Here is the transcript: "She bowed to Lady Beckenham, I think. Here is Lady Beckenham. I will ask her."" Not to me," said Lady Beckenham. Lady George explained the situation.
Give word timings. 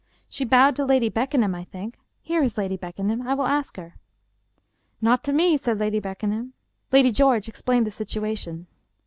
"She 0.29 0.45
bowed 0.45 0.75
to 0.77 0.83
Lady 0.85 1.09
Beckenham, 1.09 1.53
I 1.53 1.63
think. 1.63 1.99
Here 2.23 2.41
is 2.41 2.57
Lady 2.57 2.75
Beckenham. 2.75 3.21
I 3.27 3.35
will 3.35 3.45
ask 3.45 3.77
her."" 3.77 3.97
Not 4.99 5.23
to 5.25 5.31
me," 5.31 5.57
said 5.57 5.77
Lady 5.77 5.99
Beckenham. 5.99 6.53
Lady 6.91 7.11
George 7.11 7.47
explained 7.47 7.85
the 7.85 7.91
situation. 7.91 8.65